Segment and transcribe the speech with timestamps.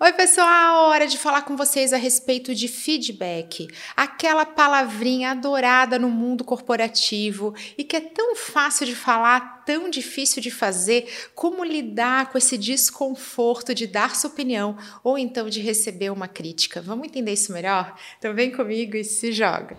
[0.00, 0.88] Oi, pessoal!
[0.88, 7.54] Hora de falar com vocês a respeito de feedback, aquela palavrinha adorada no mundo corporativo
[7.78, 11.08] e que é tão fácil de falar, tão difícil de fazer.
[11.32, 16.82] Como lidar com esse desconforto de dar sua opinião ou então de receber uma crítica?
[16.82, 17.96] Vamos entender isso melhor?
[18.18, 19.76] Então, vem comigo e se joga!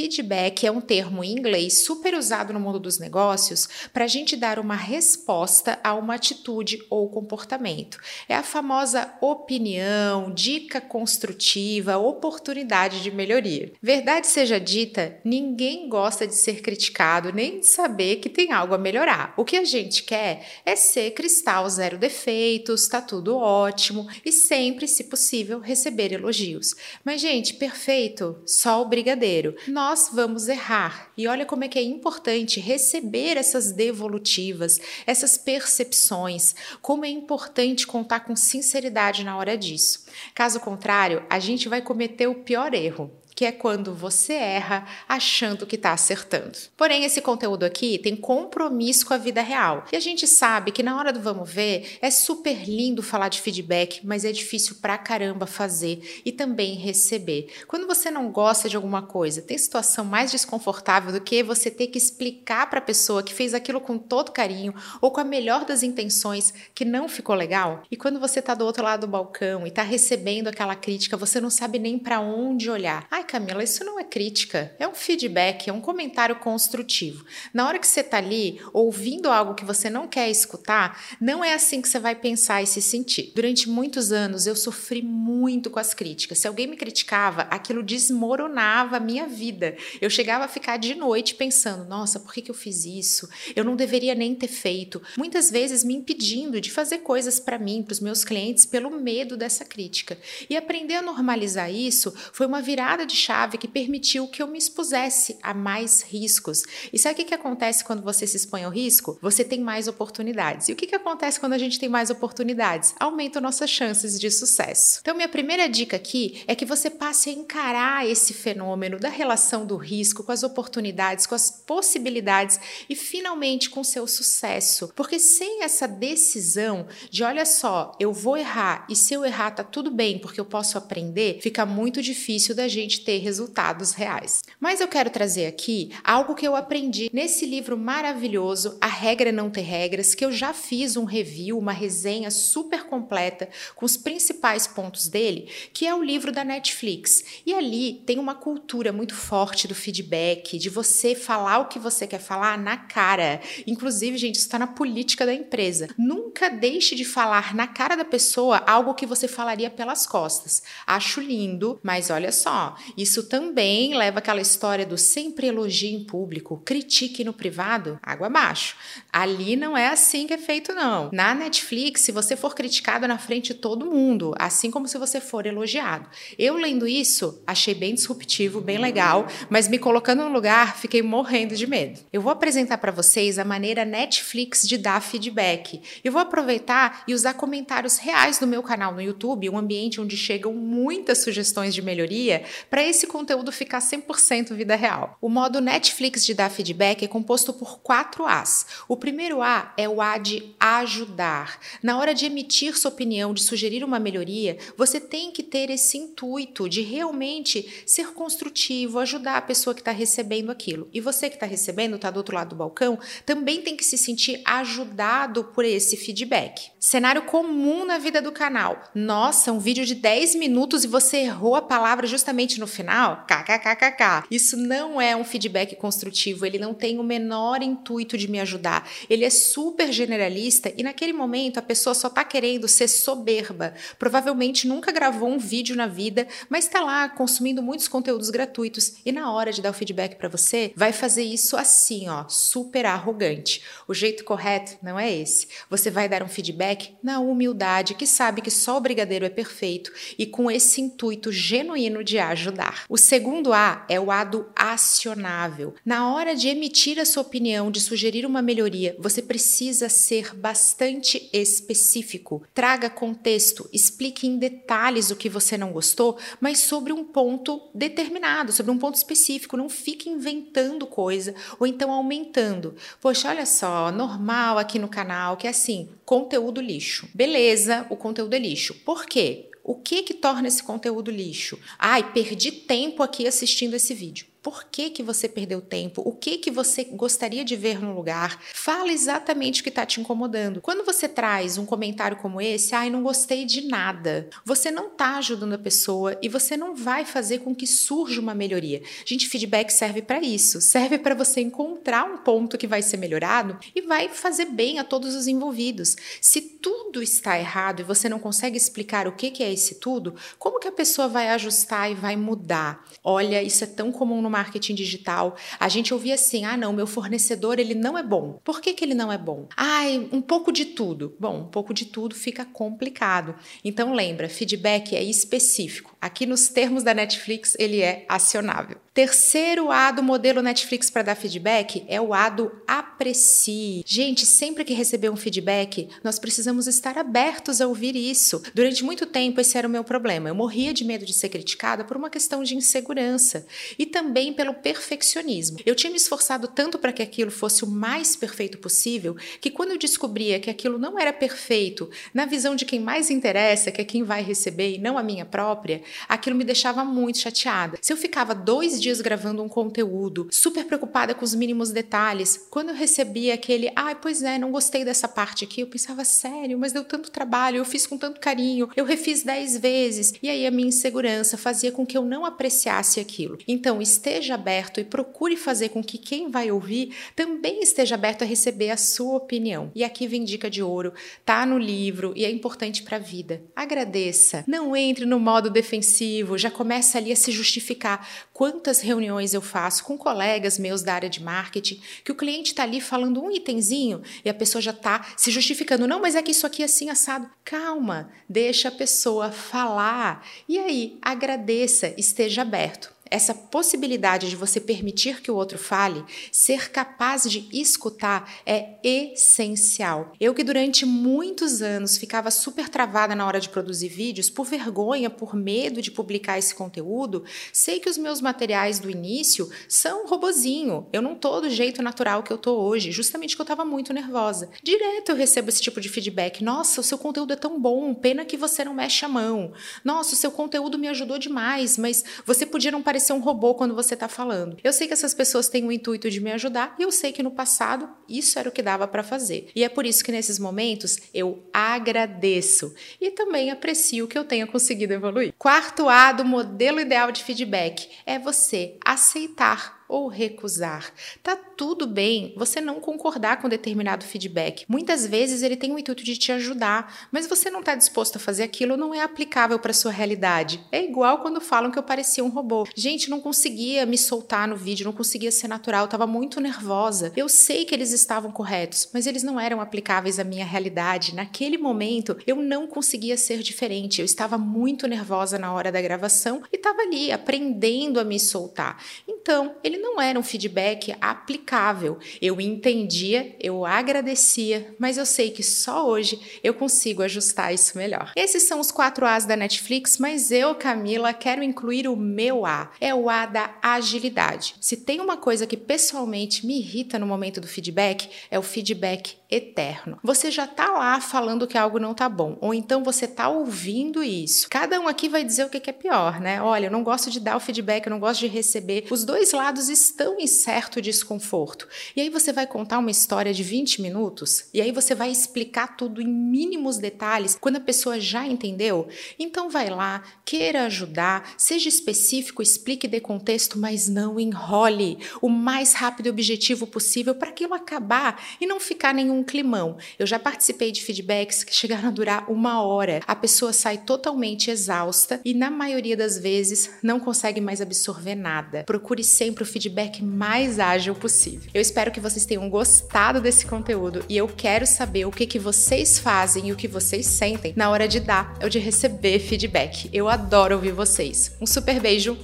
[0.00, 4.34] Feedback é um termo em inglês super usado no mundo dos negócios para a gente
[4.34, 7.98] dar uma resposta a uma atitude ou comportamento.
[8.26, 13.74] É a famosa opinião, dica construtiva, oportunidade de melhoria.
[13.82, 18.78] Verdade seja dita, ninguém gosta de ser criticado nem de saber que tem algo a
[18.78, 19.34] melhorar.
[19.36, 24.88] O que a gente quer é ser cristal zero defeitos, tá tudo ótimo e sempre,
[24.88, 26.74] se possível, receber elogios.
[27.04, 31.10] Mas, gente, perfeito, só o brigadeiro nós vamos errar.
[31.16, 37.86] E olha como é que é importante receber essas devolutivas, essas percepções, como é importante
[37.86, 40.06] contar com sinceridade na hora disso.
[40.34, 45.66] Caso contrário, a gente vai cometer o pior erro, que é quando você erra achando
[45.66, 46.58] que está acertando.
[46.76, 49.86] Porém, esse conteúdo aqui tem compromisso com a vida real.
[49.90, 53.40] E a gente sabe que na hora do vamos ver é super lindo falar de
[53.40, 57.50] feedback, mas é difícil pra caramba fazer e também receber.
[57.66, 61.86] Quando você não gosta de alguma coisa, tem situação mais desconfortável do que você ter
[61.86, 65.64] que explicar para a pessoa que fez aquilo com todo carinho ou com a melhor
[65.64, 67.84] das intenções que não ficou legal?
[67.90, 71.40] E quando você está do outro lado do balcão e está recebendo aquela crítica, você
[71.40, 73.06] não sabe nem para onde olhar.
[73.10, 77.24] Ai, Camila, isso não é crítica, é um feedback, é um comentário construtivo.
[77.54, 81.54] Na hora que você está ali ouvindo algo que você não quer escutar, não é
[81.54, 83.30] assim que você vai pensar e se sentir.
[83.32, 86.40] Durante muitos anos eu sofri muito com as críticas.
[86.40, 89.76] Se alguém me criticava, aquilo desmoronava a minha vida.
[90.00, 93.28] Eu chegava a ficar de noite pensando: nossa, por que, que eu fiz isso?
[93.54, 95.00] Eu não deveria nem ter feito.
[95.16, 99.36] Muitas vezes me impedindo de fazer coisas para mim, para os meus clientes, pelo medo
[99.36, 100.18] dessa crítica.
[100.48, 104.58] E aprender a normalizar isso foi uma virada de chave que permitiu que eu me
[104.58, 106.62] expusesse a mais riscos.
[106.92, 109.18] E sabe o que, que acontece quando você se expõe ao risco?
[109.20, 110.68] Você tem mais oportunidades.
[110.68, 112.94] E o que, que acontece quando a gente tem mais oportunidades?
[112.98, 115.00] Aumentam nossas chances de sucesso.
[115.02, 119.66] Então, minha primeira dica aqui é que você passe a encarar esse fenômeno da relação
[119.66, 122.58] do risco com as oportunidades, com as possibilidades
[122.88, 124.92] e finalmente com seu sucesso.
[124.94, 129.64] Porque sem essa decisão de olha só, eu vou errar e se eu errar tá
[129.64, 134.40] tudo bem porque eu posso aprender, fica muito difícil da gente ter ter resultados reais.
[134.60, 139.50] Mas eu quero trazer aqui algo que eu aprendi nesse livro maravilhoso, A Regra Não
[139.50, 144.68] Ter Regras, que eu já fiz um review, uma resenha super completa com os principais
[144.68, 147.24] pontos dele, que é o livro da Netflix.
[147.44, 152.06] E ali tem uma cultura muito forte do feedback, de você falar o que você
[152.06, 153.40] quer falar na cara.
[153.66, 155.88] Inclusive, gente, isso está na política da empresa.
[155.98, 160.62] Nunca deixe de falar na cara da pessoa algo que você falaria pelas costas.
[160.86, 166.62] Acho lindo, mas olha só, isso também leva aquela história do sempre elogie em público,
[166.64, 168.76] critique no privado, água abaixo.
[169.12, 171.10] Ali não é assim que é feito, não.
[171.12, 175.20] Na Netflix, se você for criticado na frente de todo mundo, assim como se você
[175.20, 176.08] for elogiado.
[176.38, 181.56] Eu lendo isso, achei bem disruptivo, bem legal, mas me colocando no lugar, fiquei morrendo
[181.56, 182.00] de medo.
[182.12, 185.80] Eu vou apresentar para vocês a maneira Netflix de dar feedback.
[186.04, 190.16] Eu vou aproveitar e usar comentários reais do meu canal no YouTube, um ambiente onde
[190.16, 195.16] chegam muitas sugestões de melhoria, para esse conteúdo ficar 100% vida real.
[195.20, 198.66] O modo Netflix de dar feedback é composto por quatro As.
[198.88, 201.58] O primeiro A é o A de ajudar.
[201.82, 205.98] Na hora de emitir sua opinião, de sugerir uma melhoria, você tem que ter esse
[205.98, 210.88] intuito de realmente ser construtivo, ajudar a pessoa que está recebendo aquilo.
[210.92, 213.98] E você que está recebendo, está do outro lado do balcão, também tem que se
[213.98, 216.70] sentir ajudado por esse feedback.
[216.78, 218.90] Cenário comum na vida do canal.
[218.94, 223.26] Nossa, um vídeo de 10 minutos e você errou a palavra justamente no final final,
[223.26, 224.26] kkkk.
[224.30, 228.88] Isso não é um feedback construtivo, ele não tem o menor intuito de me ajudar.
[229.08, 233.74] Ele é super generalista e naquele momento a pessoa só está querendo ser soberba.
[233.98, 239.12] Provavelmente nunca gravou um vídeo na vida, mas está lá consumindo muitos conteúdos gratuitos e
[239.12, 243.62] na hora de dar o feedback para você, vai fazer isso assim, ó, super arrogante.
[243.86, 245.48] O jeito correto não é esse.
[245.68, 249.92] Você vai dar um feedback na humildade, que sabe que só o brigadeiro é perfeito
[250.18, 252.84] e com esse intuito genuíno de ajudar dar.
[252.90, 255.74] O segundo A é o A do acionável.
[255.82, 261.30] Na hora de emitir a sua opinião, de sugerir uma melhoria, você precisa ser bastante
[261.32, 262.42] específico.
[262.52, 268.52] Traga contexto, explique em detalhes o que você não gostou, mas sobre um ponto determinado,
[268.52, 269.56] sobre um ponto específico.
[269.56, 272.74] Não fique inventando coisa ou então aumentando.
[273.00, 277.08] Poxa, olha só, normal aqui no canal que é assim, conteúdo lixo.
[277.14, 278.74] Beleza, o conteúdo é lixo.
[278.84, 279.49] Por quê?
[279.62, 281.58] O que que torna esse conteúdo lixo?
[281.78, 284.26] Ai, perdi tempo aqui assistindo esse vídeo.
[284.42, 286.00] Por que, que você perdeu tempo?
[286.02, 288.40] O que que você gostaria de ver no lugar?
[288.54, 290.62] Fala exatamente o que está te incomodando.
[290.62, 295.18] Quando você traz um comentário como esse, ai, não gostei de nada, você não está
[295.18, 298.82] ajudando a pessoa e você não vai fazer com que surja uma melhoria.
[299.04, 303.58] Gente, feedback serve para isso, serve para você encontrar um ponto que vai ser melhorado
[303.76, 305.96] e vai fazer bem a todos os envolvidos.
[306.18, 310.14] Se tudo está errado e você não consegue explicar o que, que é esse tudo,
[310.38, 312.86] como que a pessoa vai ajustar e vai mudar?
[313.04, 316.86] Olha, isso é tão comum no marketing digital, a gente ouvia assim: ah, não, meu
[316.86, 318.40] fornecedor ele não é bom.
[318.44, 319.48] Por que, que ele não é bom?
[319.56, 321.14] Ai, um pouco de tudo.
[321.18, 323.34] Bom, um pouco de tudo fica complicado.
[323.64, 325.96] Então lembra, feedback é específico.
[326.00, 328.78] Aqui nos termos da Netflix ele é acionável.
[329.00, 333.82] Terceiro A do modelo Netflix para dar feedback é o A do aprecie.
[333.86, 338.42] Gente, sempre que receber um feedback, nós precisamos estar abertos a ouvir isso.
[338.54, 340.28] Durante muito tempo, esse era o meu problema.
[340.28, 343.46] Eu morria de medo de ser criticada por uma questão de insegurança
[343.78, 345.60] e também pelo perfeccionismo.
[345.64, 349.70] Eu tinha me esforçado tanto para que aquilo fosse o mais perfeito possível que quando
[349.70, 353.84] eu descobria que aquilo não era perfeito, na visão de quem mais interessa, que é
[353.84, 357.78] quem vai receber e não a minha própria, aquilo me deixava muito chateada.
[357.80, 362.46] Se eu ficava dois dias gravando um conteúdo, super preocupada com os mínimos detalhes.
[362.48, 366.02] Quando eu recebia aquele, ai, ah, pois é, não gostei dessa parte aqui, eu pensava,
[366.02, 370.14] sério, mas deu tanto trabalho, eu fiz com tanto carinho, eu refiz dez vezes.
[370.22, 373.36] E aí a minha insegurança fazia com que eu não apreciasse aquilo.
[373.46, 378.26] Então, esteja aberto e procure fazer com que quem vai ouvir também esteja aberto a
[378.26, 379.70] receber a sua opinião.
[379.74, 380.94] E aqui vem dica de ouro,
[381.24, 383.42] tá no livro e é importante para a vida.
[383.54, 388.08] Agradeça, não entre no modo defensivo, já começa ali a se justificar.
[388.40, 392.62] Quantas reuniões eu faço com colegas meus da área de marketing, que o cliente está
[392.62, 395.86] ali falando um itemzinho e a pessoa já está se justificando.
[395.86, 397.28] Não, mas é que isso aqui é assim assado.
[397.44, 400.26] Calma, deixa a pessoa falar.
[400.48, 406.70] E aí, agradeça, esteja aberto essa possibilidade de você permitir que o outro fale, ser
[406.70, 410.12] capaz de escutar é essencial.
[410.20, 415.10] Eu que durante muitos anos ficava super travada na hora de produzir vídeos, por vergonha,
[415.10, 420.86] por medo de publicar esse conteúdo, sei que os meus materiais do início são robozinho.
[420.92, 423.92] Eu não tô do jeito natural que eu tô hoje, justamente que eu estava muito
[423.92, 424.48] nervosa.
[424.62, 426.44] Direto eu recebo esse tipo de feedback.
[426.44, 429.52] Nossa, o seu conteúdo é tão bom, pena que você não mexe a mão.
[429.84, 433.54] Nossa, o seu conteúdo me ajudou demais, mas você podia não parecer parecer um robô
[433.54, 434.58] quando você está falando.
[434.62, 437.22] Eu sei que essas pessoas têm o intuito de me ajudar e eu sei que
[437.22, 439.50] no passado isso era o que dava para fazer.
[439.54, 444.46] E é por isso que nesses momentos eu agradeço e também aprecio que eu tenha
[444.46, 445.32] conseguido evoluir.
[445.38, 450.92] Quarto A do modelo ideal de feedback é você aceitar ou recusar.
[451.22, 454.64] Tá tudo bem você não concordar com determinado feedback.
[454.68, 458.20] Muitas vezes ele tem o intuito de te ajudar, mas você não está disposto a
[458.20, 460.64] fazer aquilo, não é aplicável para sua realidade.
[460.72, 462.66] É igual quando falam que eu parecia um robô.
[462.74, 467.12] Gente, não conseguia me soltar no vídeo, não conseguia ser natural, estava muito nervosa.
[467.16, 471.14] Eu sei que eles estavam corretos, mas eles não eram aplicáveis à minha realidade.
[471.14, 474.00] Naquele momento, eu não conseguia ser diferente.
[474.00, 478.82] Eu estava muito nervosa na hora da gravação e estava ali aprendendo a me soltar.
[479.06, 481.98] Então, ele não era um feedback aplicável.
[482.20, 488.12] Eu entendia, eu agradecia, mas eu sei que só hoje eu consigo ajustar isso melhor.
[488.14, 492.70] Esses são os quatro A's da Netflix, mas eu, Camila, quero incluir o meu A.
[492.80, 494.54] É o A da agilidade.
[494.60, 499.16] Se tem uma coisa que pessoalmente me irrita no momento do feedback, é o feedback
[499.30, 499.98] eterno.
[500.02, 504.02] Você já tá lá falando que algo não tá bom, ou então você tá ouvindo
[504.02, 504.48] isso.
[504.50, 506.42] Cada um aqui vai dizer o que é pior, né?
[506.42, 508.86] Olha, eu não gosto de dar o feedback, eu não gosto de receber.
[508.90, 511.68] Os dois lados estão em certo desconforto.
[511.94, 515.76] E aí você vai contar uma história de 20 minutos, e aí você vai explicar
[515.76, 518.88] tudo em mínimos detalhes quando a pessoa já entendeu.
[519.16, 525.72] Então vai lá, queira ajudar, seja específico, explique de contexto, mas não enrole o mais
[525.72, 529.76] rápido e objetivo possível para aquilo acabar e não ficar nenhum um climão.
[529.98, 533.00] Eu já participei de feedbacks que chegaram a durar uma hora.
[533.06, 538.64] A pessoa sai totalmente exausta e, na maioria das vezes, não consegue mais absorver nada.
[538.64, 541.50] Procure sempre o feedback mais ágil possível.
[541.52, 545.38] Eu espero que vocês tenham gostado desse conteúdo e eu quero saber o que, que
[545.38, 549.90] vocês fazem e o que vocês sentem na hora de dar ou de receber feedback.
[549.92, 551.36] Eu adoro ouvir vocês.
[551.40, 552.16] Um super beijo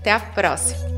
[0.00, 0.97] Até a próxima!